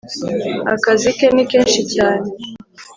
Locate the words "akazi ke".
0.73-1.27